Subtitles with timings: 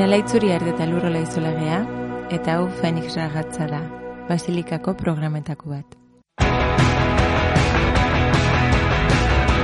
[0.00, 1.80] Jon Alaitzuri erdeta lurrola izolegea,
[2.32, 3.82] eta hau Fenix ragatza da,
[4.30, 5.98] Basilikako programetako bat.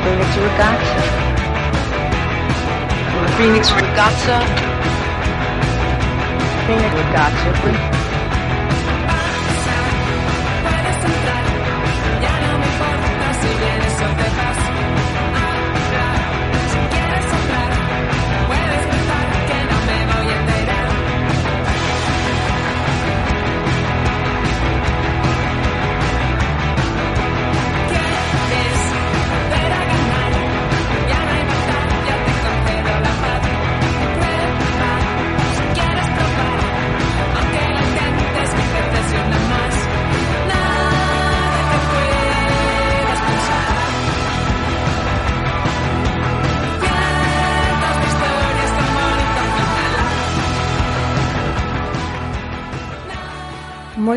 [0.05, 0.69] Phoenix Regatta.
[3.41, 4.41] Phoenix Regatta.
[6.67, 7.96] Phoenix Regatta.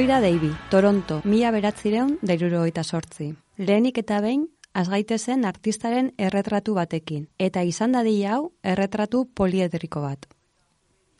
[0.09, 3.35] Moira Davy, Toronto, mila beratzireun dairuro sortzi.
[3.57, 10.25] Lehenik eta behin, azgaitezen artistaren erretratu batekin, eta izan dadia hau erretratu poliedriko bat.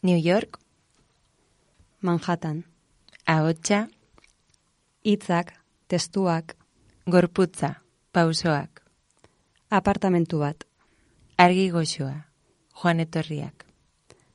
[0.02, 0.58] New York,
[2.02, 2.66] Manhattan,
[3.28, 3.90] Ahotsa,
[5.04, 5.54] hitzak,
[5.88, 6.56] testuak,
[7.06, 8.82] Gorputza, Pausoak,
[9.70, 10.66] apartamentu bat,
[11.38, 12.26] Argi goxoa,
[12.74, 13.68] Joan etorriak,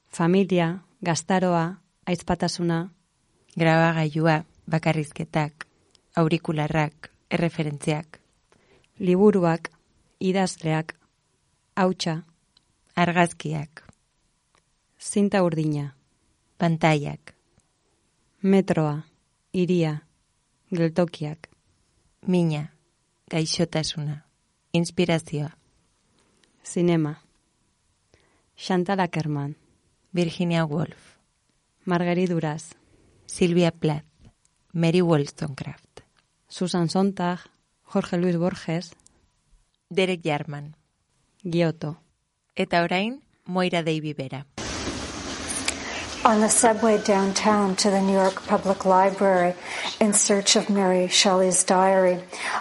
[0.06, 2.94] familia, gaztaroa, aizpatasuna,
[3.56, 5.66] Grabagailua, bakarrizketak,
[6.16, 8.20] aurikularrak, erreferentziak,
[8.98, 9.70] liburuak,
[10.20, 10.94] idazleak,
[11.76, 12.22] hautsa,
[12.96, 13.82] argazkiak,
[15.00, 15.94] zinta urdina,
[16.58, 17.34] pantaiak,
[18.42, 19.04] metroa,
[19.52, 19.98] iria,
[20.70, 21.50] geltokiak,
[22.26, 22.70] mina,
[23.30, 24.22] gaixotasuna,
[24.72, 25.50] inspirazioa,
[26.64, 27.18] zinema,
[28.56, 29.56] Chantal Ackerman,
[30.12, 31.18] Virginia Woolf,
[31.84, 32.76] Marguerite Duras,
[33.26, 34.13] Silvia Plath,
[34.76, 36.02] Mary Wollstonecraft,
[36.48, 37.38] Susan Sontag,
[37.84, 38.90] Jorge Luis Borges,
[39.88, 40.74] Derek Jarman,
[41.44, 41.98] Giotto.
[42.56, 44.44] eta orain Moira Davy bera.
[46.24, 49.54] On the subway downtown to the New York Public Library
[50.00, 52.18] in search of Mary Shelley's diary,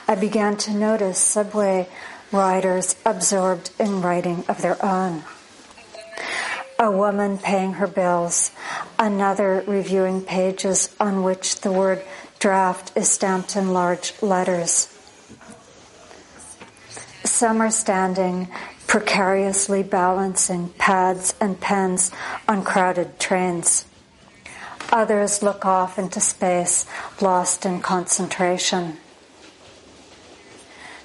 [0.08, 1.88] I began to notice subway
[2.32, 5.24] riders absorbed in writing of their own.
[6.84, 8.52] A woman paying her bills,
[9.00, 12.04] another reviewing pages on which the word
[12.40, 14.90] draft is stamped in large letters.
[17.24, 18.50] Some are standing
[18.86, 22.12] precariously balancing pads and pens
[22.50, 23.86] on crowded trains.
[24.92, 26.86] Others look off into space,
[27.22, 28.98] lost in concentration.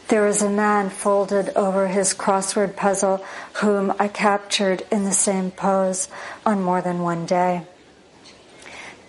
[0.09, 3.23] There is a man folded over his crossword puzzle
[3.61, 6.09] whom I captured in the same pose
[6.47, 7.67] on more than one day.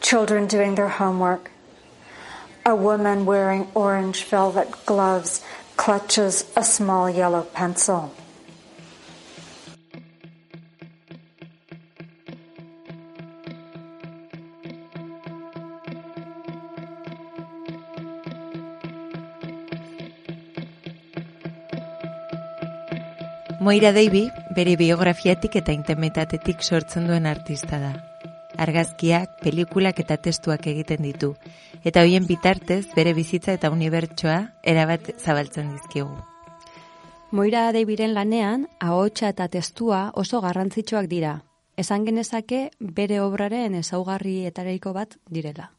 [0.01, 1.51] Children doing their homework.
[2.65, 5.41] A woman wearing orange velvet gloves
[5.77, 8.13] clutches a small yellow pencil.
[23.69, 24.23] Moira Davy
[24.57, 27.91] bere biografiatik eta intimitatetik sortzen duen artista da.
[28.57, 31.35] Argazkiak, pelikulak eta testuak egiten ditu,
[31.85, 34.39] eta hoien bitartez bere bizitza eta unibertsoa
[34.73, 36.17] erabat zabaltzen dizkigu.
[37.29, 41.37] Moira Daviren lanean, ahotsa eta testua oso garrantzitsuak dira.
[41.77, 45.69] Esan genezake bere obraren ezaugarrietareiko bat direla.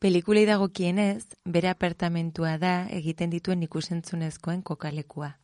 [0.00, 5.34] Pelikulei dagokienez, bere apartamentua da egiten dituen ikusentzunezkoen kokalekua.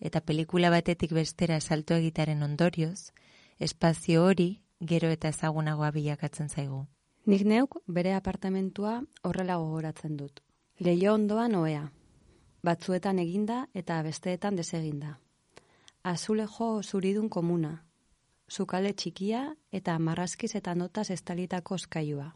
[0.00, 3.12] Eta pelikula batetik bestera salto egitaren ondorioz,
[3.58, 6.86] espazio hori gero eta ezagunagoa bilakatzen zaigu.
[7.26, 10.40] Nik neuk bere apartamentua horrela gogoratzen dut.
[10.80, 11.88] Leio ondoan oea.
[12.62, 15.18] Batzuetan eginda eta besteetan deseginda.
[16.02, 17.84] Azulejo zuridun komuna.
[18.48, 19.42] Zukale txikia
[19.72, 22.30] eta marrazkiz eta notaz estalitako oskailua.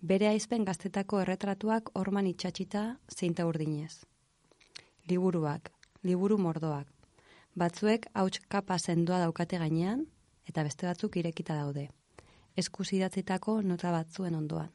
[0.00, 4.02] Bere aizpen gaztetako erretratuak orman itxatxita zeinta urdinez.
[5.08, 5.70] Liburuak,
[6.02, 6.86] liburu mordoak.
[7.58, 10.06] Batzuek hauts kapa sendoa daukate gainean,
[10.48, 11.88] eta beste batzuk irekita daude.
[12.56, 14.70] Eskuz idatzitako nota batzuen ondoan.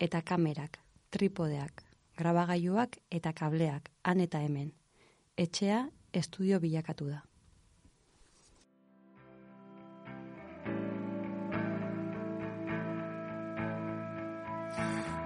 [0.00, 0.78] Eta kamerak,
[1.10, 1.84] tripodeak,
[2.16, 4.72] grabagailuak eta kableak, han eta hemen.
[5.36, 7.22] Etxea estudio bilakatu da.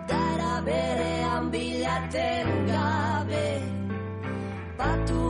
[0.08, 2.57] Dara berean bilaten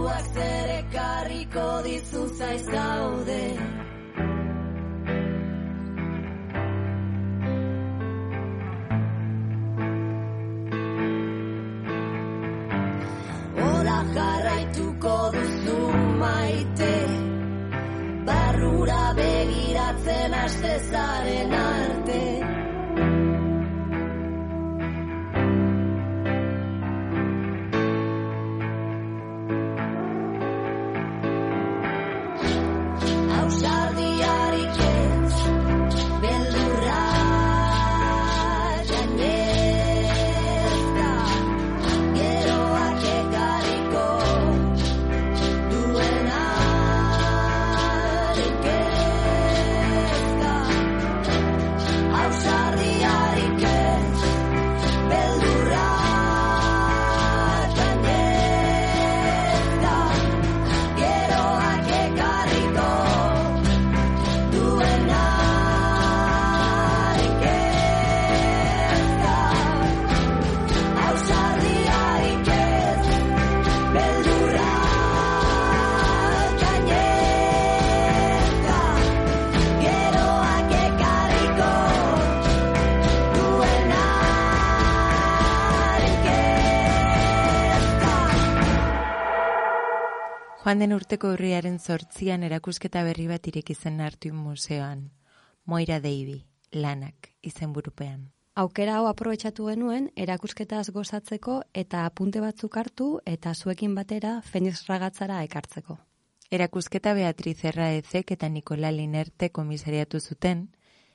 [0.09, 2.65] Batuak zere karriko dizu zaiz
[90.69, 95.07] Joan den urteko urriaren zortzian erakusketa berri bat ireki zen Artuin Museoan.
[95.65, 96.43] Moira Deibi,
[96.73, 98.27] lanak, izenburupean.
[98.53, 105.41] Aukera hau aprobetxatu genuen erakusketaz gozatzeko eta apunte batzuk hartu eta zuekin batera Fenix ragatzara
[105.49, 105.97] ekartzeko.
[106.51, 110.67] Erakusketa Beatriz Erraezek eta Nikola Linerte komisariatu zuten,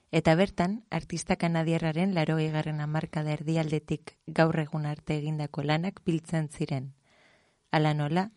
[0.10, 6.96] eta bertan, artista kanadiarraren laro egarren amarkada erdialdetik gaur egun arte egindako lanak biltzen ziren.
[7.70, 8.32] Ala nola,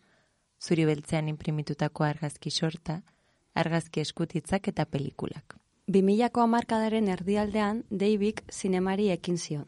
[0.61, 3.01] zuri beltzean imprimitutako argazki sorta,
[3.53, 5.57] argazki eskutitzak eta pelikulak.
[5.87, 9.67] 2000ko hamarkadaren erdialdean David zinemari ekin zion.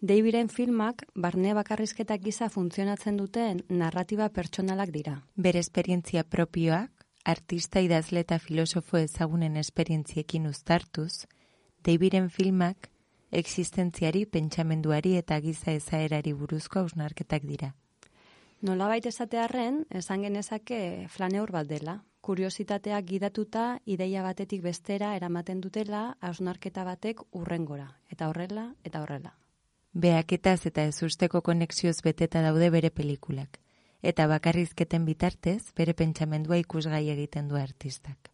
[0.00, 5.16] Daviren filmak barne bakarrizketak gisa funtzionatzen duten narratiba pertsonalak dira.
[5.34, 6.90] Bere esperientzia propioak,
[7.24, 11.26] artista idazle eta filosofo ezagunen esperientziekin uztartuz,
[11.84, 12.90] Daviren filmak
[13.30, 17.74] existentziari, pentsamenduari eta giza ezaerari buruzko hausnarketak dira.
[18.60, 22.00] Nolabait esatearren, esan genezake flaneur bat dela.
[22.20, 27.86] Kuriositateak gidatuta, ideia batetik bestera eramaten dutela, hausnarketa batek urrengora.
[28.10, 29.36] Eta horrela, eta horrela.
[29.94, 33.60] Beaketaz eta ezusteko konexioz beteta daude bere pelikulak,
[34.02, 38.32] eta bakarrizketen bitartez bere pentsamendua ikusgai egiten du artistak.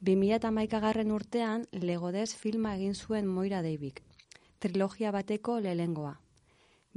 [0.00, 4.00] 2008 garren urtean, Legodez filma egin zuen Moira David.
[4.60, 6.18] Trilogia bateko lehengoa.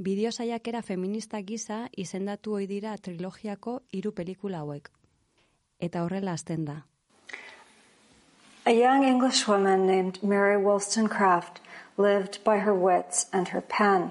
[0.02, 4.88] Bideo saiakera feminista gisa izendatu ohi dira trilogiako hiru pelikula hauek.
[5.80, 6.80] Eta horrela hasten da.
[8.66, 11.60] A young English woman named Mary Wollstonecraft
[11.96, 14.10] lived by her wits and her pen.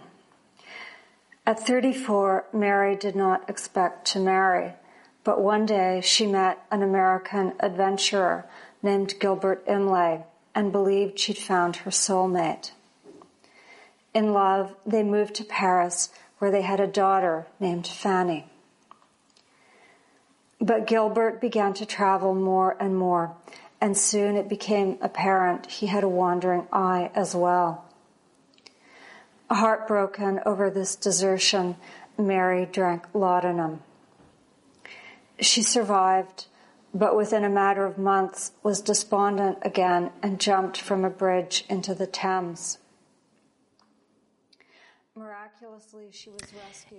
[1.46, 4.74] At 34, Mary did not expect to marry,
[5.25, 8.46] but one day she met an American adventurer
[8.82, 10.24] named Gilbert Imlay
[10.56, 12.72] and believed she'd found her soulmate.
[14.13, 18.46] In love, they moved to Paris, where they had a daughter named Fanny.
[20.62, 23.36] But Gilbert began to travel more and more,
[23.82, 27.86] and soon it became apparent he had a wandering eye as well.
[29.50, 31.75] Heartbroken over this desertion,
[32.17, 33.82] Mary drank laudanum.
[35.39, 36.46] She survived,
[36.93, 41.93] but within a matter of months was despondent again and jumped from a bridge into
[41.96, 42.77] the Thames.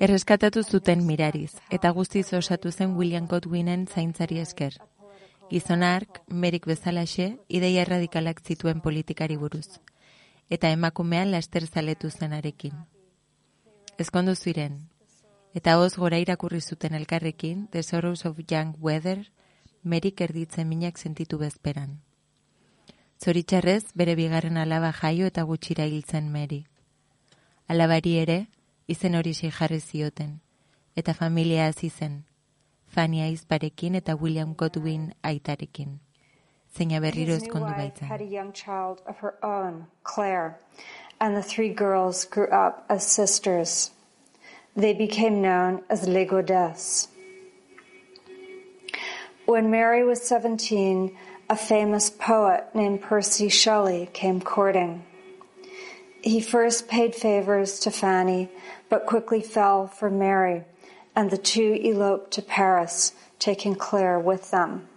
[0.06, 4.76] Erreskatatu zuten mirariz, eta guztiz osatu zen William Godwinen zaintzari esker.
[5.50, 9.80] Gizona hark, merik bezalaxe, ideia erradikalak zituen politikari buruz.
[10.49, 12.76] Eta emakumean laster zaletu zenarekin.
[13.99, 14.76] Ezkondu ziren,
[15.52, 19.33] eta hoz gora irakurri zuten elkarrekin, The Sorrows of Young Weather,
[19.83, 21.99] merik erditzen minak sentitu bezperan.
[23.18, 26.64] Zoritxarrez, bere bigarren alaba jaio eta gutxira hiltzen meri.
[27.68, 28.47] Alabari ere,
[28.88, 30.40] izen hori jarri zioten,
[30.97, 32.25] eta familia hasi zen,
[32.94, 35.99] Fanny aizparekin eta William Godwin aitarekin.
[36.76, 38.06] Zeina berriro ezkondu baitzen.
[38.09, 40.59] had a young child of her own, Claire,
[41.21, 43.90] and the three girls grew up as sisters.
[44.76, 47.09] They became known as Les Godesses.
[49.47, 51.16] When Mary was 17,
[51.50, 55.04] a famous poet named Percy Shelley came courting.
[56.25, 58.49] He first paid favors to Fanny,
[58.88, 60.64] but quickly fell for Mary,
[61.14, 64.88] and the two eloped to Paris, taking Claire with them.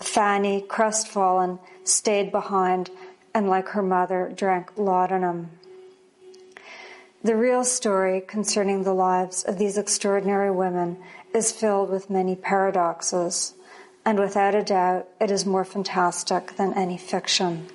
[0.00, 2.90] Fanny, crestfallen, stayed behind
[3.34, 5.50] and, like her mother, drank laudanum.
[7.24, 10.98] The real story concerning the lives of these extraordinary women
[11.34, 13.54] is filled with many paradoxes,
[14.04, 17.66] and without a doubt, it is more fantastic than any fiction.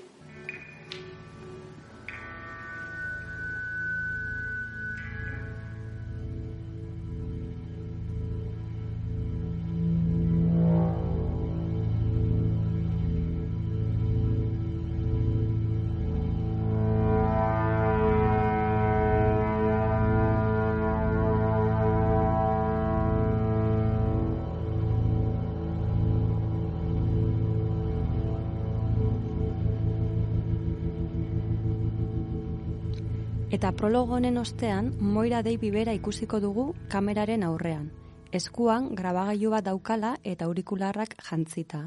[33.54, 37.92] Eta prologo honen ostean, Moira Dei bibera ikusiko dugu kameraren aurrean.
[38.34, 41.82] Eskuan grabagailu bat daukala eta aurikularrak jantzita.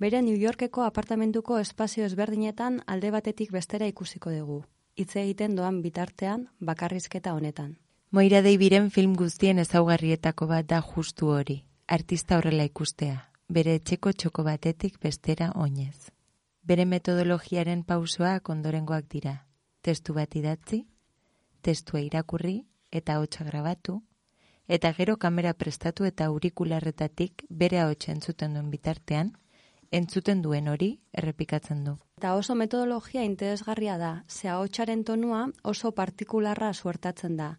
[0.00, 4.62] Bere New Yorkeko apartamentuko espazio ezberdinetan alde batetik bestera ikusiko dugu.
[4.96, 7.76] Hitz egiten doan bitartean bakarrizketa honetan.
[8.10, 11.62] Moira Deibiren film guztien ezaugarrietako bat da justu hori.
[11.86, 13.18] Artista horrela ikustea,
[13.50, 16.08] bere etxeko txoko batetik bestera oinez.
[16.64, 19.42] Bere metodologiaren pausoak ondorengoak dira.
[19.86, 20.80] Testu bat idatzi,
[21.62, 22.56] testua irakurri
[22.90, 24.00] eta hotsa grabatu,
[24.66, 29.30] eta gero kamera prestatu eta aurikularretatik bere ahotsa entzuten duen bitartean,
[29.92, 31.94] entzuten duen hori errepikatzen du.
[32.18, 37.52] Eta oso metodologia interesgarria da, ze ahotsaren tonua oso partikularra suertatzen da.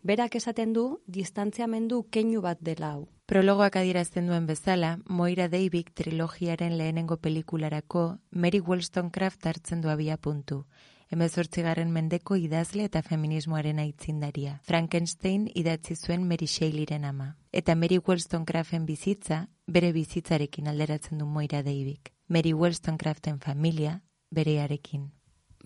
[0.00, 3.06] Berak esaten du, distantziamendu keinu bat dela hau.
[3.26, 10.64] Prologoak adierazten duen bezala, Moira Deivik trilogiaren lehenengo pelikularako Mary Wollstonecraft hartzen du abia puntu.
[11.06, 14.56] Hemezortzigarren mendeko idazle eta feminismoaren aitzindaria.
[14.66, 17.36] Frankenstein idatzi zuen Mary Shelleyren ama.
[17.52, 22.12] Eta Mary Wollstonecraften bizitza, bere bizitzarekin alderatzen du Moira Deivik.
[22.28, 25.12] Mary Wollstonecraften familia, berearekin.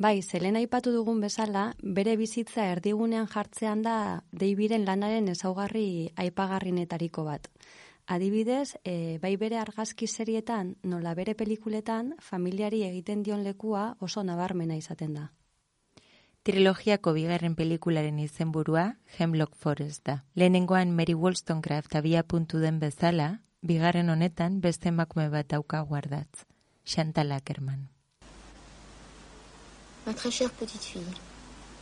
[0.01, 3.97] Bai, zelen aipatu dugun bezala, bere bizitza erdigunean jartzean da
[4.33, 7.49] Deibiren lanaren ezaugarri aipagarrinetariko bat.
[8.11, 14.75] Adibidez, e, bai bere argazki serietan, nola bere pelikuletan, familiari egiten dion lekua oso nabarmena
[14.75, 15.29] izaten da.
[16.43, 20.17] Trilogiako bigarren pelikularen izenburua Hemlock Forest da.
[20.35, 23.29] Lehenengoan Mary Wollstonecraft abia puntu den bezala,
[23.63, 26.47] bigarren honetan beste emakume bat dauka guardatz.
[26.85, 27.89] Chantal Ackerman.
[30.05, 31.15] Ma très chère petite fille,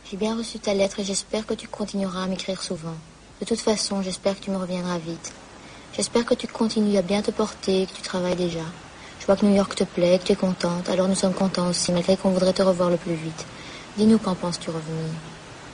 [0.05, 2.97] j'ai bien reçu ta lettre et j'espère que tu continueras à m'écrire souvent.
[3.41, 5.33] De toute façon, j'espère que tu me reviendras vite.
[5.99, 8.63] J'espère que tu continues à bien te porter que tu travailles déjà.
[9.19, 11.67] Je vois que New York te plaît, que tu es contente, alors nous sommes contents
[11.67, 13.45] aussi, malgré qu'on voudrait te revoir le plus vite.
[13.97, 15.11] Dis-nous quand penses-tu revenir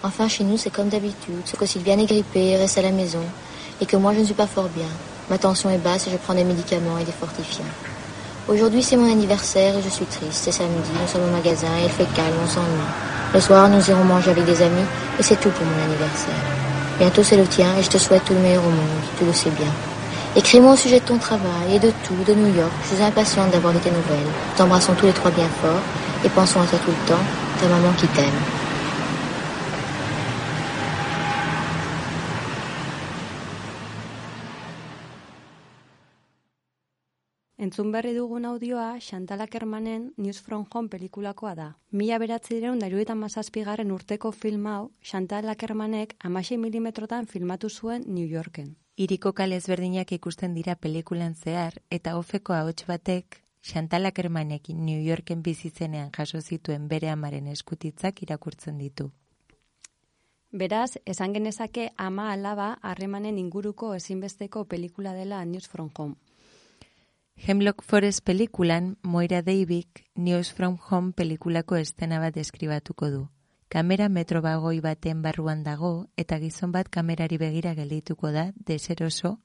[0.02, 3.22] Enfin, chez nous, c'est comme d'habitude, sauf que Sylviane est grippée reste à la maison,
[3.80, 4.90] et que moi, je ne suis pas fort bien.
[5.30, 7.64] Ma tension est basse et je prends des médicaments et des fortifiants.
[8.48, 10.32] Aujourd'hui, c'est mon anniversaire et je suis triste.
[10.32, 12.90] C'est samedi, nous sommes au magasin et il fait calme, on s'ennuie.
[13.32, 14.88] Le soir, nous irons manger avec des amis
[15.20, 16.34] et c'est tout pour mon anniversaire.
[16.98, 19.32] Bientôt, c'est le tien et je te souhaite tout le meilleur au monde, tu le
[19.32, 19.70] sais bien.
[20.38, 22.74] Écris-moi au sujet de ton travail et de tout, de New York.
[22.84, 24.28] Je suis impatiente d'avoir de tes nouvelles.
[24.58, 25.80] T'embrassons tous les trois bien fort
[26.26, 27.24] et pensons à toi tout le temps.
[27.62, 28.42] Ta maman qui t'aime.
[37.58, 41.72] Entzun berri dugun audioa Chantal Ackermanen News from Home pelikulakoa da.
[41.92, 48.76] Mila beratzireun daruetan mazazpigarren urteko film hau Chantal Ackermanek amasei milimetrotan filmatu zuen New Yorken.
[48.98, 55.42] Iriko kale ezberdinak ikusten dira pelikulan zehar eta ofeko ahots batek Chantal Ackermanekin New Yorken
[55.44, 59.10] bizitzenean jaso zituen bere amaren eskutitzak irakurtzen ditu.
[60.52, 66.16] Beraz, esan genezake ama alaba harremanen inguruko ezinbesteko pelikula dela News from Home.
[67.36, 73.28] Hemlock Forest pelikulan Moira Deivik News from Home pelikulako estena bat deskribatuko du.
[73.68, 79.40] Kamera metro bagoi baten barruan dago eta gizon bat kamerari begira geldituko da deseroso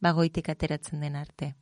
[0.00, 1.54] bagoitik ateratzen den arte.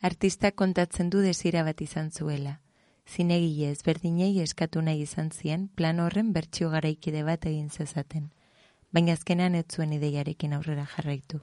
[0.00, 2.60] Artistak kontatzen du desira bat izan zuela.
[3.06, 8.30] Zinegile ezberdinei eskatu nahi izan zien plan horren bertsio garaikide bat egin zezaten.
[8.92, 11.40] Baina azkenean ez zuen ideiarekin aurrera jarraitu.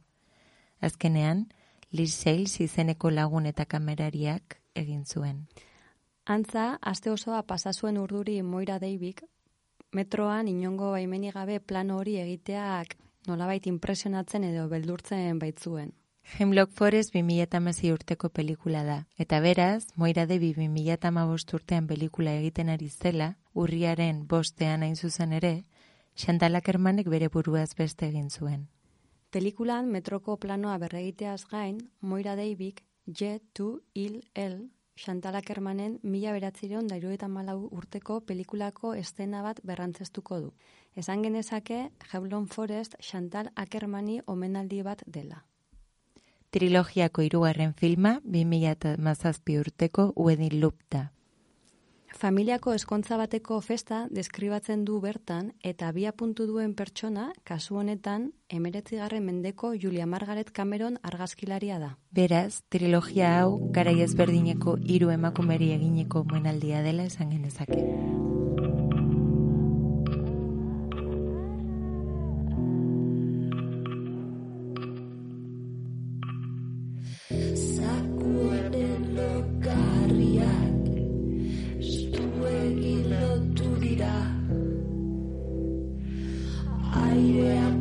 [0.82, 1.48] Azkenean,
[1.92, 5.48] Liz Sales izeneko lagun eta kamerariak egin zuen.
[6.26, 9.24] Antza, aste osoa pasa zuen urduri Moira Deivik,
[9.94, 12.98] metroan inongo baimenik gabe plano hori egiteak
[13.28, 15.94] nolabait impresionatzen edo beldurtzen baitzuen.
[16.40, 22.88] Hemlock Forest 2008 urteko pelikula da, eta beraz, Moira Debi 2008 urtean pelikula egiten ari
[22.90, 25.64] zela, urriaren bostean hain zuzen ere,
[26.16, 28.68] Xantalak hermanek bere buruaz beste egin zuen.
[29.34, 37.70] Pelikulan metroko planoa berregiteaz gain, Moira Deibik J2IL Xantal Akermanen mila beratzireon da irueta malau
[37.72, 40.52] urteko pelikulako estena bat berrantzestuko du.
[40.96, 45.44] Esan genezake, Heblon Forest Xantal Akermani omenaldi bat dela.
[46.54, 51.08] Trilogiako hirugarren filma, 2000 mazazpi urteko Wedding Loop da.
[52.14, 59.26] Familiako eskontza bateko festa deskribatzen du bertan eta abia puntu duen pertsona, kasu honetan, emeretzigarren
[59.26, 61.98] mendeko Julia Margaret Cameron argazkilaria da.
[62.12, 67.82] Beraz, trilogia hau garai ezberdineko hiru emakumeri egineko omenaldia dela esan genezake.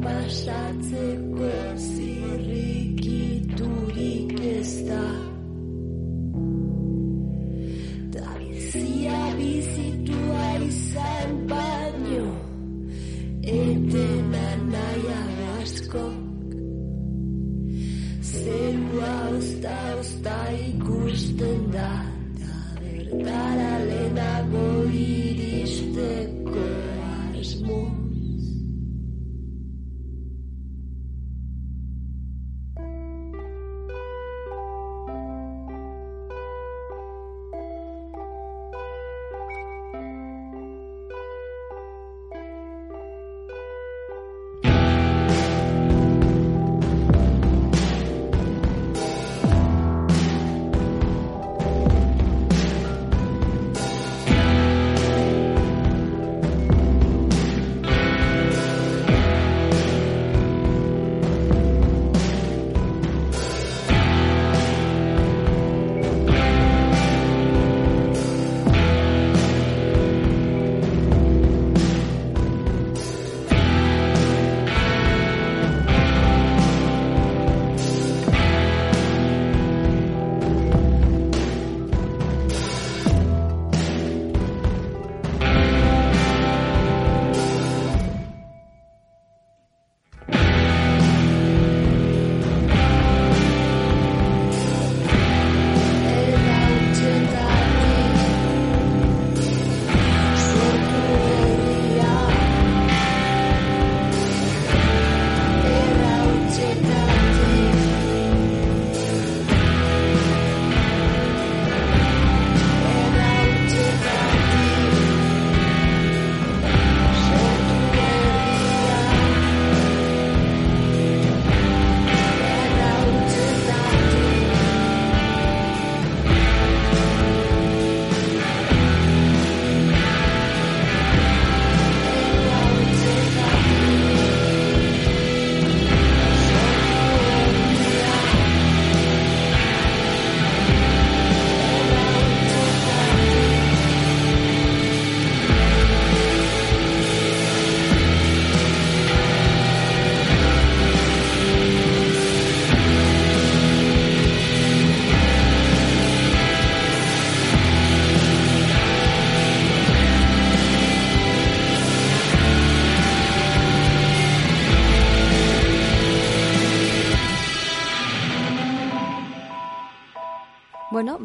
[0.02, 0.96] 把傻子
[1.36, 1.91] 惯。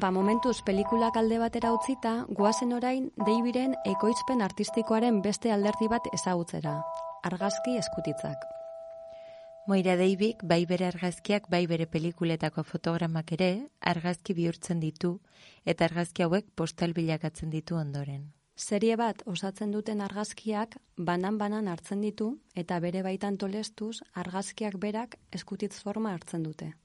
[0.07, 6.75] Ba momentuz pelikulak alde batera utzita, guazen orain Daviren ekoitzpen artistikoaren beste alderdi bat ezagutzera.
[7.27, 8.45] Argazki eskutitzak.
[9.67, 13.49] Moira Deibik bai bere argazkiak bai bere pelikuletako fotogramak ere
[13.81, 15.11] argazki bihurtzen ditu
[15.65, 18.31] eta argazki hauek postal bilakatzen ditu ondoren.
[18.55, 25.75] Serie bat osatzen duten argazkiak banan-banan hartzen ditu eta bere baitan tolestuz argazkiak berak eskutitz
[25.83, 26.75] forma hartzen dute.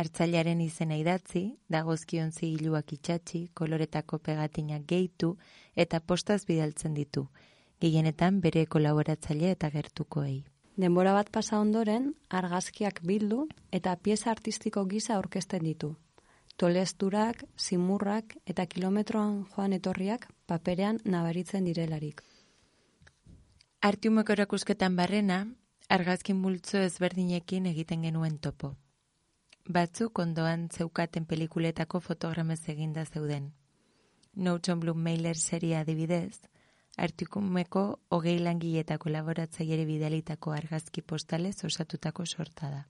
[0.00, 5.34] Hartzailearen izena idatzi, dagozkion zigiluak itxatxi, koloretako pegatinak gehitu
[5.84, 7.26] eta postaz bidaltzen ditu,
[7.84, 10.38] gehienetan bere kolaboratzaile eta gertukoei.
[10.80, 13.42] Denbora bat pasa ondoren, argazkiak bildu
[13.76, 15.94] eta pieza artistiko gisa aurkezten ditu.
[16.56, 22.22] Tolesturak, simurrak eta kilometroan joan etorriak paperean nabaritzen direlarik.
[23.80, 25.46] Artiumeko erakusketan barrena,
[25.88, 28.78] argazkin multzo ezberdinekin egiten genuen topo.
[29.68, 33.52] Batzuk ondoan zeukaten pelikuletako fotogramez eginda zeuden.
[34.36, 36.40] Notes on Blue Mailer seria adibidez,
[36.96, 42.82] artikumeko hogei langile eta kolaboratzaileari bidalitako argazki postalez osatutako sorta da.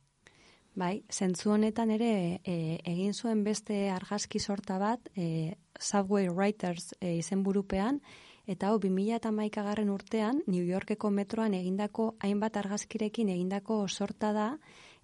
[0.79, 7.17] Bai, zentzu honetan ere e, egin zuen beste argazki sorta bat, e, Subway Writers e,
[7.19, 7.99] izenburupean,
[8.47, 14.47] eta hau 2008 garren urtean New Yorkeko metroan egindako hainbat argazkirekin egindako sorta da,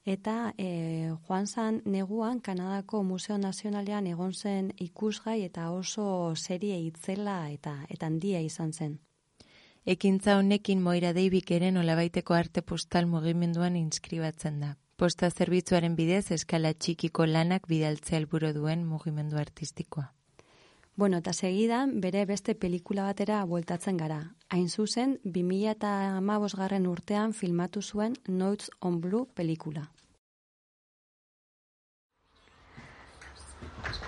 [0.07, 7.51] eta e, joan zan neguan Kanadako Museo Nazionalean egon zen ikusgai eta oso serie itzela
[7.51, 8.99] eta, eta handia izan zen.
[9.85, 14.77] Ekintza honekin Moira Deibik ere nolabaiteko arte postal mugimenduan inskribatzen da.
[14.97, 20.12] Posta zerbitzuaren bidez eskala txikiko lanak bidaltzea helburu duen mugimendu artistikoa.
[20.97, 24.23] Bueno, eta segidan bere beste pelikula batera bueltatzen gara.
[24.49, 29.90] Hain zuzen, 2008 garren urtean filmatu zuen Notes on Blue pelikula.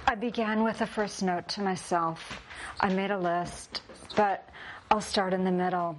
[0.06, 2.42] I began with a first note to myself.
[2.80, 3.82] I made a list,
[4.16, 4.48] but
[4.90, 5.96] I'll start in the middle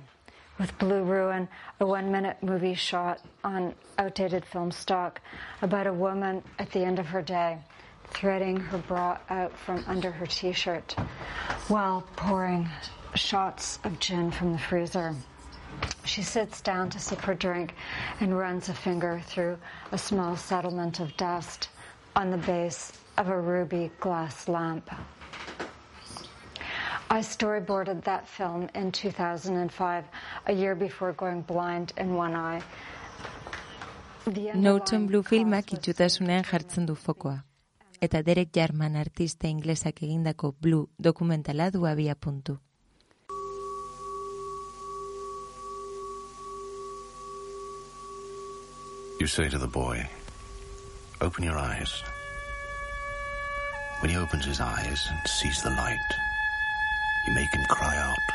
[0.57, 1.47] with Blue Ruin,
[1.79, 5.21] a one minute movie shot on outdated film stock
[5.61, 7.57] about a woman at the end of her day
[8.11, 10.95] threading her bra out from under her t shirt
[11.67, 12.67] while pouring
[13.15, 15.15] shots of gin from the freezer.
[16.03, 17.75] She sits down to sip her drink
[18.19, 19.57] and runs a finger through
[19.91, 21.69] a small settlement of dust
[22.15, 24.89] on the base of a ruby glass lamp.
[27.12, 30.03] I storyboarded that film in 2005,
[30.45, 32.62] a year before going blind in one eye.
[34.25, 37.43] The Noten Blue underlying filmak cause was itxutasunean jartzen du fokoa.
[38.01, 42.58] Eta Derek Jarman artista inglesak egindako Blue dokumentala du abia puntu.
[49.19, 50.08] You say to the boy,
[51.19, 52.03] Open your eyes.
[54.01, 56.09] When he opens his eyes and sees the light,
[57.27, 58.27] you make him cry out,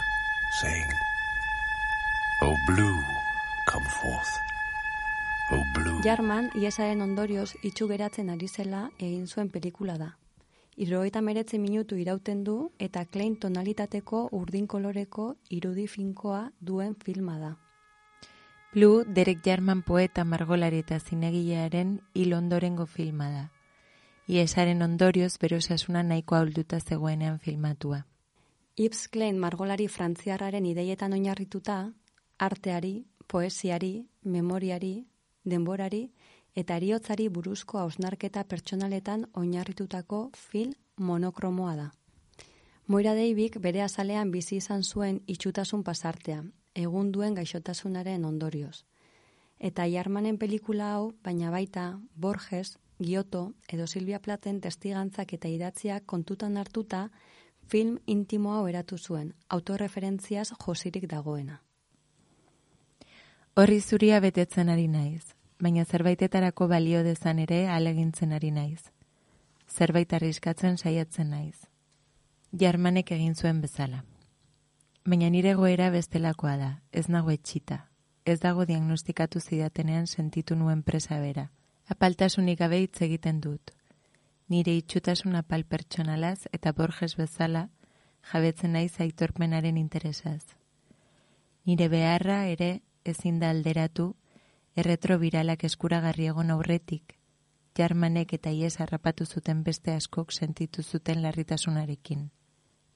[0.61, 0.91] saying,
[2.43, 3.01] Oh, blue,
[3.67, 4.29] come forth.
[5.53, 6.03] Oh, blue.
[6.03, 10.11] Jarman, iesaren ondorioz itxu geratzen ari zela egin zuen pelikula da.
[10.77, 17.57] Irogeita meretzi minutu irauten du eta klein tonalitateko urdin koloreko irudi finkoa duen filma da.
[18.75, 23.54] Blue, Derek Jarman poeta margolari eta zinegilearen hil ondorengo filma da.
[24.27, 28.07] Iesaren ondorioz berosasuna nahiko ahulduta zegoenean filmatua.
[28.77, 31.93] Yves Klein margolari frantziarraren ideietan oinarrituta,
[32.39, 35.05] arteari, poesiari, memoriari,
[35.45, 36.09] denborari
[36.57, 41.91] eta eriotzari buruzko hausnarketa pertsonaletan oinarritutako film monokromoa da.
[42.87, 46.43] Moira Deibik bere azalean bizi izan zuen itxutasun pasartea,
[46.75, 48.85] egun duen gaixotasunaren ondorioz.
[49.59, 56.57] Eta Jarmanen pelikula hau, baina baita Borges, Giotto edo Silvia Platen testigantzak eta idatziak kontutan
[56.57, 57.11] hartuta
[57.67, 61.63] film intimo hau eratu zuen, autorreferentziaz josirik dagoena.
[63.57, 68.91] Horri zuria betetzen ari naiz, baina zerbaitetarako balio dezan ere alegintzen ari naiz.
[69.69, 71.67] Zerbait arriskatzen saiatzen naiz.
[72.53, 74.05] Jarmanek egin zuen bezala.
[75.05, 77.89] Baina nire goera bestelakoa da, ez nago etxita.
[78.25, 81.51] Ez dago diagnostikatu zidatenean sentitu nuen presa bera.
[81.89, 83.73] Apaltasunik gabe hitz egiten dut.
[84.49, 87.69] Nire itxutasun apal pertsonalaz eta Borges bezala
[88.33, 90.57] jabetzen naiz aitorpenaren interesaz.
[91.65, 92.71] Nire beharra ere
[93.05, 94.15] ezin da alderatu
[94.77, 97.19] erretrobiralak eskuragarri egon aurretik,
[97.77, 102.31] jarmanek eta ies harrapatu zuten beste askok sentitu zuten larritasunarekin.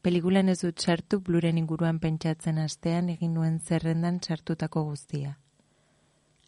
[0.02, 5.36] Pelikulan ez dut sartu bluren inguruan pentsatzen astean egin nuen zerrendan sartutako guztia.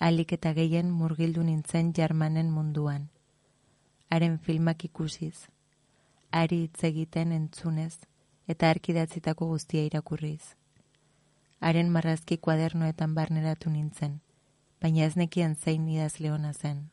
[0.01, 3.11] Alik eta gehien murgildu nintzen jarmanen munduan.
[4.09, 5.51] Haren filmak ikusiz,
[6.33, 7.99] ari hitz egiten entzunez
[8.49, 10.57] eta arkidatzitako guztia irakurriz.
[11.61, 14.17] Haren marrazki kuadernoetan barneratu nintzen,
[14.81, 16.89] baina ez nekian zein idaz leona zen.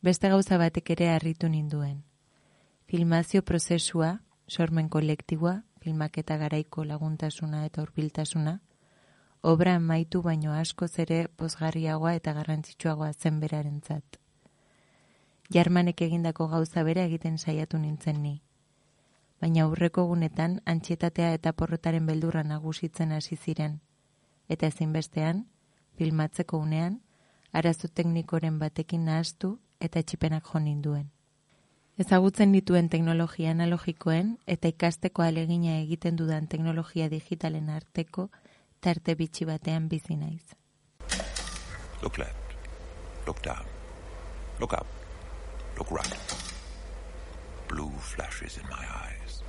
[0.00, 2.04] Beste gauza batek ere harritu ninduen.
[2.86, 8.60] Filmazio prozesua, sormen kolektiboa, filmaketa garaiko laguntasuna eta hurbiltasuna,
[9.42, 14.18] obra amaitu baino askoz ere pozgarriagoa eta garrantzitsuagoa zen berarentzat.
[15.52, 18.40] Jarmanek egindako gauza bera egiten saiatu nintzen ni.
[19.40, 23.80] Baina aurreko gunetan antxietatea eta porrotaren beldurra nagusitzen hasi ziren.
[24.48, 25.46] Eta ezinbestean,
[25.98, 27.00] filmatzeko unean,
[27.52, 31.10] arazo teknikoren batekin nahastu eta etxipenak jo ninduen.
[31.98, 38.30] Ezagutzen dituen teknologia analogikoen eta ikasteko alegina egiten dudan teknologia digitalen arteko
[38.82, 40.54] tarte bitxi batean bizi naiz.
[42.02, 42.56] Look left.
[43.26, 43.66] Look down.
[44.60, 44.86] Look up.
[45.78, 46.18] Look right.
[47.68, 49.42] Blue flashes in my eyes.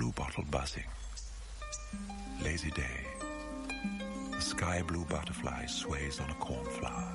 [0.00, 0.90] blue bottle buzzing.
[2.42, 3.06] Lazy day.
[4.32, 7.14] The sky blue butterfly sways on a cornflower,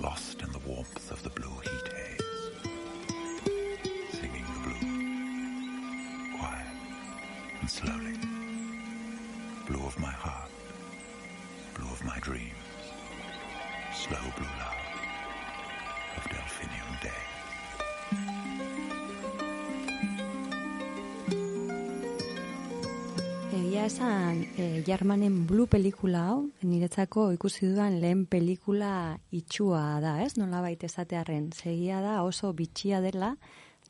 [0.00, 2.50] lost in the warmth of the blue heat haze.
[4.12, 6.66] Singing the blue, quiet
[7.60, 8.16] and slowly.
[9.66, 10.50] Blue of my heart,
[11.74, 12.57] blue of my dreams,
[24.58, 30.34] e, Jarmanen Blue pelikula hau, niretzako ikusi dudan lehen pelikula itxua da, ez?
[30.36, 33.36] Nolabait esatearren, segia da oso bitxia dela,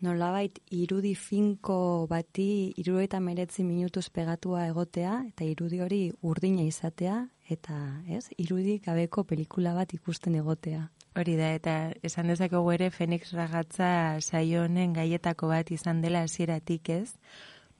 [0.04, 7.22] nolabait irudi finko bati irudi eta meretzi minutuz pegatua egotea, eta irudi hori urdina izatea,
[7.48, 10.84] eta ez, irudi gabeko pelikula bat ikusten egotea.
[11.18, 16.92] Hori da, eta esan dezakegu ere Fenix Ragatza saio honen gaietako bat izan dela hasieratik
[16.92, 17.16] ez,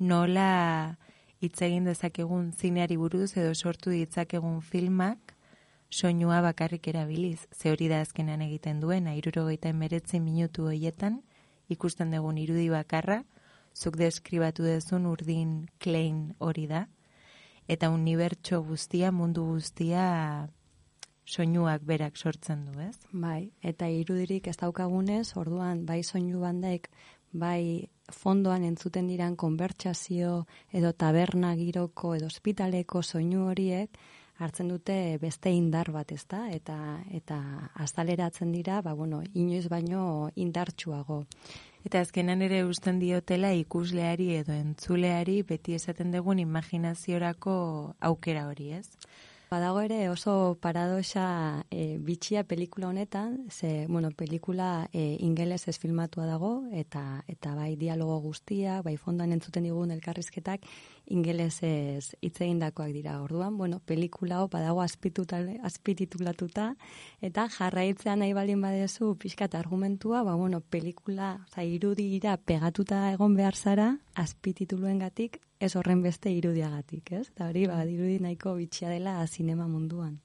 [0.01, 0.96] nola
[1.40, 5.35] hitz egin dezakegun zineari buruz edo sortu ditzakegun filmak
[5.90, 7.46] soinua bakarrik erabiliz.
[7.53, 11.22] Ze hori da azkenan egiten duen, airurogeita emeretzi minutu hoietan,
[11.68, 13.22] ikusten dugun irudi bakarra,
[13.74, 16.87] zuk deskribatu dezun urdin klein hori da,
[17.68, 20.48] eta unibertso guztia, mundu guztia
[21.29, 22.96] soinuak berak sortzen du, ez?
[23.12, 26.88] Bai, eta irudirik ez daukagunez, orduan bai soinu bandek,
[27.33, 33.99] bai fondoan entzuten diran konbertsazio edo taberna giroko edo ospitaleko soinu horiek
[34.38, 36.44] hartzen dute beste indar bat, ezta?
[36.55, 36.77] Eta
[37.11, 37.38] eta
[37.75, 41.25] azaleratzen dira, ba bueno, inoiz baino indartsuago.
[41.85, 47.55] Eta azkenan ere usten diotela ikusleari edo entzuleari beti esaten dugun imaginaziorako
[48.11, 48.87] aukera hori, ez?
[49.48, 56.68] Badago ere oso paradoxa e, bitxia pelikula honetan, ze, bueno, pelikula e, ingelesez filmatua dago,
[56.68, 60.68] eta eta bai dialogo guztia, bai fondoan entzuten digun elkarrizketak,
[61.08, 63.22] ingelesez hitz egindakoak dira.
[63.24, 66.74] Orduan, bueno, pelikula hau badago azpititulatuta,
[67.24, 73.56] eta jarraitzean nahi balin badezu pixkat argumentua, ba, bueno, pelikula, oza, irudira pegatuta egon behar
[73.56, 77.27] zara, azpitituluengatik ez horren beste irudiagatik, ez?
[77.35, 80.18] Eta hori, ba, irudi nahiko bitxia dela zinema munduan.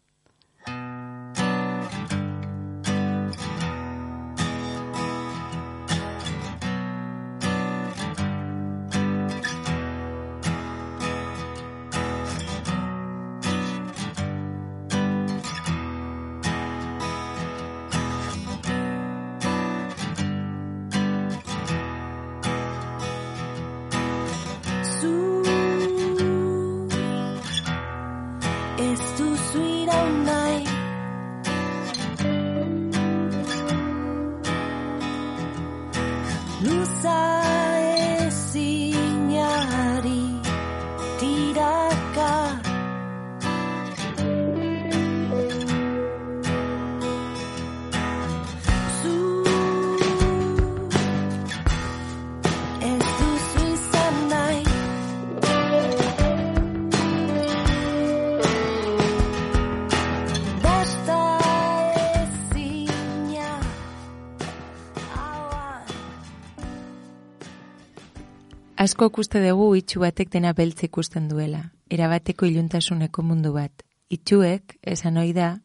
[68.84, 71.60] Asko ikuste dugu itxu batek dena beltz ikusten duela,
[71.96, 73.84] erabateko iluntasuneko mundu bat.
[74.12, 75.62] Itxuek, esan ohi da,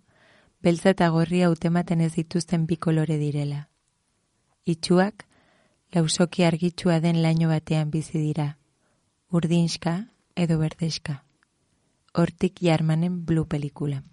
[0.63, 3.65] beltza eta gorria utematen ez dituzten bi kolore direla.
[4.71, 5.25] Itxuak,
[5.97, 8.47] lausoki argitsua den laino batean bizi dira,
[9.35, 9.97] urdinska
[10.37, 11.25] edo berdeska.
[12.15, 14.05] Hortik jarmanen blue pelikula.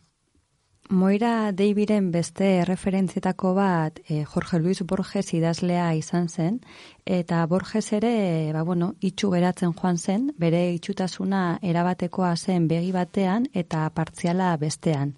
[0.89, 6.59] Moira Daviren beste referentzietako bat e, Jorge Luis Borges idazlea izan zen,
[7.05, 13.47] eta Borges ere, ba, bueno, itxu geratzen joan zen, bere itxutasuna erabatekoa zen begi batean
[13.53, 15.15] eta partziala bestean.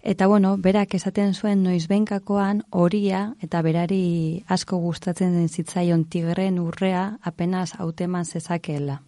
[0.00, 7.18] Eta bueno, berak esaten zuen noizbenkakoan horia eta berari asko gustatzen den zitzaion tigren urrea
[7.20, 9.02] apenas hauteman zezakeela.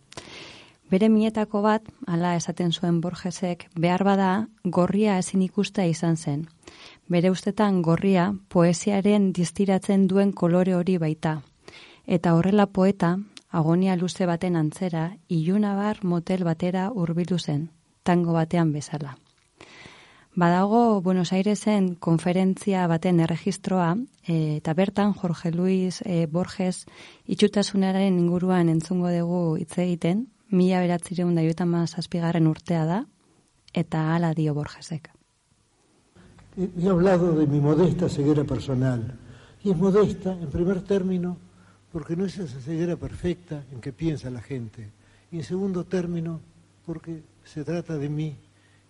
[0.88, 4.28] Bere mietako bat, hala esaten zuen Borgesek, behar bada
[4.64, 6.46] gorria ezin ikusta izan zen.
[7.12, 11.42] Bere ustetan gorria poesiaren distiratzen duen kolore hori baita.
[12.06, 13.18] Eta horrela poeta,
[13.50, 17.68] agonia luze baten antzera, ilunabar motel batera hurbildu zen,
[18.02, 19.18] tango batean bezala.
[20.38, 23.90] Badago Buenos Airesen konferentzia baten erregistroa,
[24.24, 26.86] e, eta bertan Jorge Luis e, Borges
[27.26, 33.04] itxutasunaren inguruan entzungo dugu hitz egiten, mila beratzireun da joetan zazpigarren urtea da,
[33.74, 35.10] eta hala dio Borgesek.
[36.56, 39.16] He hablado de mi modesta ceguera personal.
[39.62, 41.36] Y es modesta, en primer término,
[41.92, 44.90] porque no es esa ceguera perfecta en que piensa la gente.
[45.30, 46.40] Y en segundo término,
[46.86, 48.36] porque se trata de mí,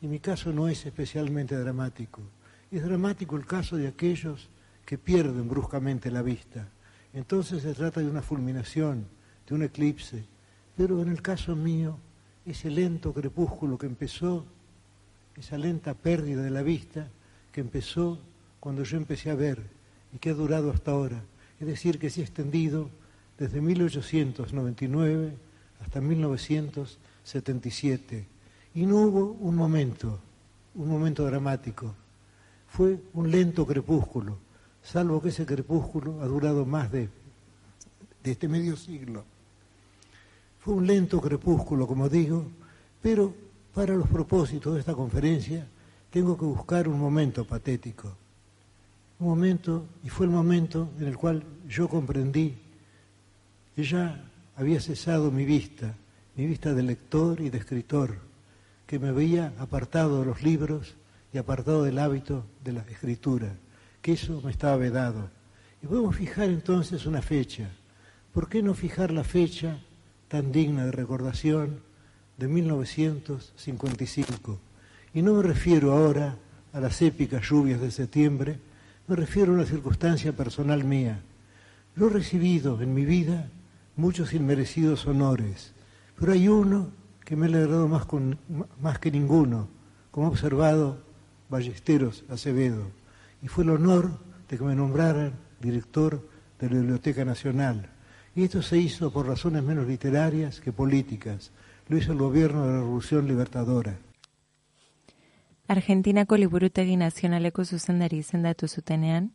[0.01, 2.23] y mi caso no es especialmente dramático.
[2.71, 4.49] Es dramático el caso de aquellos
[4.85, 6.69] que pierden bruscamente la vista.
[7.13, 9.07] Entonces se trata de una fulminación,
[9.47, 10.25] de un eclipse.
[10.79, 11.99] Pero en el caso mío,
[12.47, 14.45] ese lento crepúsculo que empezó,
[15.37, 17.09] esa lenta pérdida de la vista
[17.51, 18.21] que empezó
[18.61, 19.61] cuando yo empecé a ver
[20.15, 21.21] y que ha durado hasta ahora.
[21.59, 22.91] Es decir, que se ha extendido
[23.39, 25.37] desde 1899
[25.81, 28.25] hasta 1977.
[28.77, 30.21] Y no hubo un momento,
[30.77, 31.93] un momento dramático.
[32.69, 34.39] Fue un lento crepúsculo,
[34.81, 37.09] salvo que ese crepúsculo ha durado más de,
[38.23, 39.25] de este medio siglo.
[40.69, 42.45] Fue un lento crepúsculo, como digo,
[43.01, 43.35] pero
[43.73, 45.67] para los propósitos de esta conferencia
[46.11, 48.15] tengo que buscar un momento patético.
[49.19, 52.55] Un momento, y fue el momento en el cual yo comprendí
[53.75, 54.23] que ya
[54.57, 55.95] había cesado mi vista,
[56.37, 58.19] mi vista de lector y de escritor,
[58.87, 60.97] que me veía apartado de los libros
[61.33, 63.55] y apartado del hábito de la escritura,
[64.03, 65.31] que eso me estaba vedado.
[65.83, 67.71] Y podemos fijar entonces una fecha.
[68.35, 69.81] ¿Por qué no fijar la fecha
[70.29, 71.81] tan digna de recordación
[72.37, 74.59] de 1955?
[75.15, 76.37] Y no me refiero ahora
[76.73, 78.59] a las épicas lluvias de septiembre,
[79.07, 81.21] me refiero a una circunstancia personal mía.
[81.97, 83.51] Yo he recibido en mi vida
[83.97, 85.73] muchos inmerecidos honores,
[86.19, 86.91] pero hay uno
[87.25, 88.39] que me ha alegrado más, con,
[88.81, 89.69] más que ninguno,
[90.11, 90.99] como ha observado
[91.49, 92.91] Ballesteros Acevedo,
[93.43, 94.11] y fue el honor
[94.49, 96.23] de que me nombraran director
[96.61, 97.91] de la Biblioteca Nacional.
[98.35, 101.51] Y esto se hizo por razones menos literarias que políticas.
[101.89, 103.99] Lo hizo el gobierno de la Revolución Libertadora.
[105.69, 109.33] Argentinako liburutegi nazionaleko zuzendari izendatu zutenean,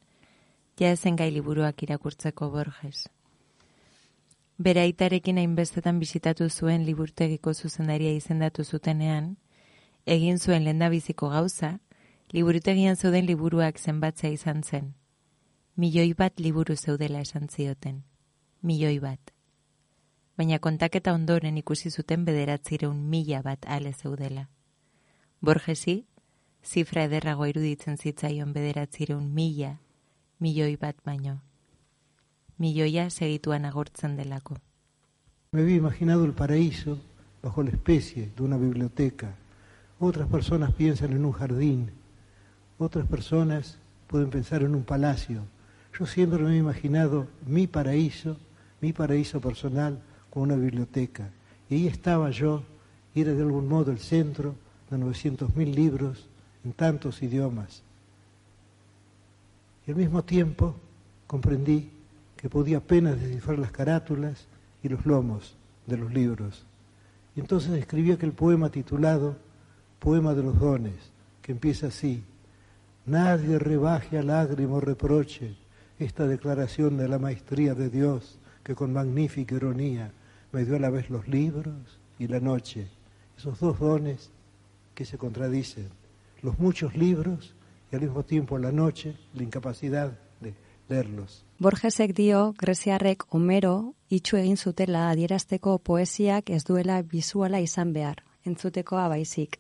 [0.80, 3.10] ja ezen gai liburuak irakurtzeko Borges.
[4.58, 9.36] Bere aitarekin hainbestetan bisitatu zuen liburtegiko zuzendaria izendatu zutenean,
[10.06, 11.80] egin zuen lendabiziko gauza,
[12.32, 14.94] liburutegian zeuden liburuak zenbatzea izan zen.
[15.76, 18.02] Milioi bat liburu zeudela esan zioten.
[18.64, 19.20] Milioi bat.
[20.40, 24.46] Baina kontaketa ondoren ikusi zuten bederatzireun mila bat ale zeudela.
[25.42, 26.06] Borgesi,
[26.64, 29.74] zifra ederrago iruditzen zitzaion bederatzireun mila,
[30.40, 31.42] milioi bat baino.
[32.58, 34.56] Milloia segituan agortzen delako.
[35.52, 37.02] Me había imaginado el paraíso
[37.42, 39.36] bajo la especie de una biblioteca.
[40.00, 41.92] Otras personas piensan en un jardín,
[42.78, 45.44] otras personas pueden pensar en un palacio.
[46.00, 48.38] Yo siempre me he imaginado mi paraíso,
[48.84, 49.98] mi paraíso personal,
[50.30, 51.30] como una biblioteca.
[51.70, 52.64] Y ahí estaba yo,
[53.16, 54.56] y era de algún modo el centro
[54.90, 56.28] de 900.000 libros
[56.66, 57.82] en tantos idiomas.
[59.88, 60.76] Y al mismo tiempo
[61.28, 61.92] comprendí
[62.36, 64.48] que podía apenas descifrar las carátulas
[64.84, 65.56] y los lomos
[65.88, 66.66] de los libros.
[67.38, 69.38] Y entonces escribí aquel poema titulado
[70.00, 72.22] Poema de los Dones, que empieza así.
[73.06, 75.56] Nadie rebaje a lágrimo reproche
[76.00, 80.12] esta declaración de la maestría de Dios que con magnífica ironía
[80.52, 82.88] me dio a la vez los libros y la noche,
[83.38, 84.32] esos dos dones
[84.96, 85.90] que se contradicen,
[86.42, 87.56] los muchos libros
[87.92, 90.54] y al mismo tiempo la noche, la incapacidad de
[90.90, 91.46] leerlos.
[91.60, 99.08] Borgesek dio Greziarrek Homero itxu egin zutela adierazteko poesiak ez duela bizuala izan behar, entzutekoa
[99.08, 99.60] baizik.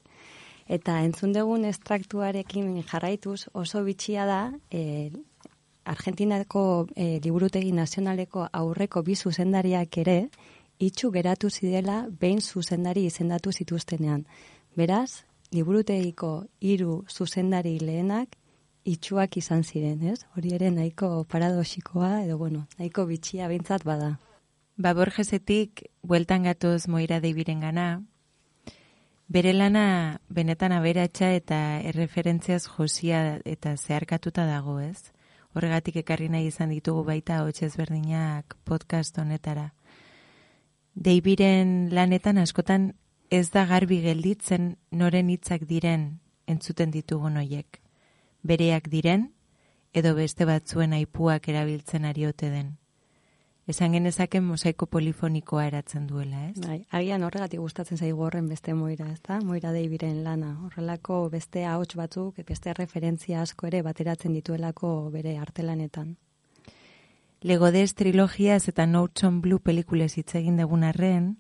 [0.68, 5.12] Eta entzun dugun estraktuarekin jarraituz oso bitxia da e,
[5.86, 10.18] Argentinako e, liburutegi nazionaleko aurreko bi zuzendariak ere
[10.80, 14.26] itxu geratu zidela behin zuzendari izendatu zituztenean.
[14.76, 18.38] Beraz, liburutegiko hiru zuzendari lehenak
[18.84, 20.20] itxuak izan ziren, ez?
[20.36, 24.18] Hori ere nahiko paradoxikoa edo bueno, nahiko bitxia behintzat bada.
[24.78, 28.02] Ba Borgesetik bueltan gatoz Moira Deibiren gana,
[29.28, 35.13] bere lana benetan aberatsa eta erreferentziaz josia eta zeharkatuta dago, ez?
[35.54, 39.70] Horregatik ekarri nahi izan ditugu baita hots ezberdinak podcast honetara.
[40.94, 42.94] Deibiren lanetan askotan
[43.30, 46.08] ez da garbi gelditzen noren hitzak diren
[46.48, 47.80] entzuten ditugun hoiek.
[48.44, 49.30] Bereak diren
[49.94, 52.78] edo beste batzuen aipuak erabiltzen ari ote den.
[53.66, 56.58] Esan genezaken mosaiko polifonikoa eratzen duela, ez?
[56.66, 59.38] Bai, agian horregatik gustatzen zaigu horren beste moira, ezta?
[59.40, 60.58] Moira Deibiren lana.
[60.66, 66.18] Horrelako beste ahots batzuk, beste referentzia asko ere bateratzen dituelako bere artelanetan.
[67.44, 71.38] Legodez trilogiaz eta Notes on Blue pelikulez hitz egin dugun arren,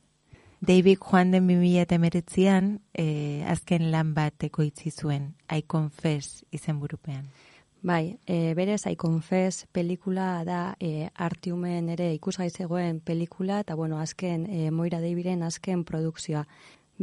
[0.63, 7.25] David joan den 2019an eh, azken lan bat ekoitzi zuen, I Confess izenburupean.
[7.83, 13.97] Bai, e, berez, I Confess pelikula da e, artiumen ere ikusgai zegoen pelikula, eta bueno,
[13.99, 16.45] azken, e, Moira Daviren azken produkzioa.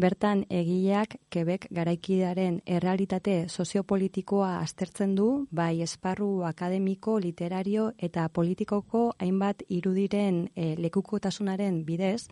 [0.01, 9.67] Bertan, egileak Quebec garaikidearen errealitate soziopolitikoa aztertzen du, bai esparru akademiko, literario eta politikoko hainbat
[9.69, 12.31] irudiren e, lekukotasunaren bidez,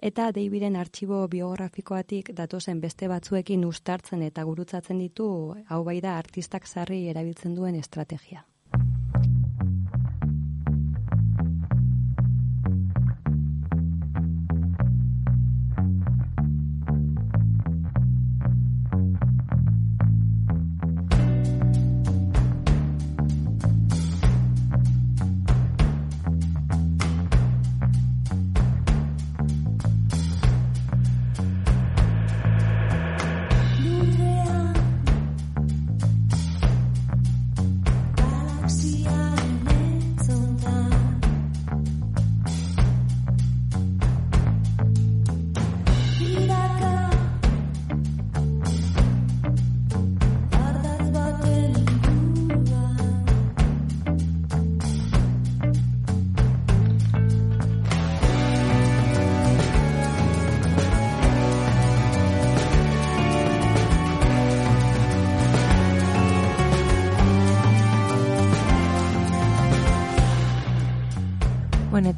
[0.00, 6.66] eta Daviden artxibo biografikoatik datozen beste batzuekin ustartzen eta gurutzatzen ditu, hau bai da artistak
[6.66, 8.44] sarri erabiltzen duen estrategia.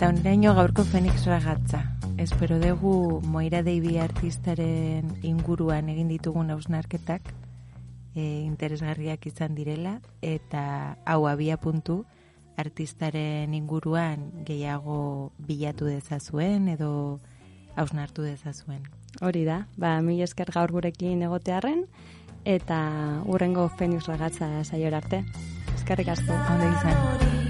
[0.00, 1.82] Eta oneraino gaurko Fenix ragatza.
[2.16, 7.28] Espero dugu Moira Deibi artistaren inguruan egin ditugun hausnarketak
[8.14, 11.98] e, interesgarriak izan direla eta hau abia puntu
[12.56, 17.20] artistaren inguruan gehiago bilatu dezazuen edo
[17.76, 18.88] hausnartu dezazuen.
[19.20, 21.84] Hori da, ba, mi esker gaur gurekin egotearren,
[22.48, 22.80] eta
[23.28, 25.26] urrengo Fenix ragatza saiora arte.
[25.76, 26.32] Eskerrik asko.
[26.32, 27.49] Ondo izan.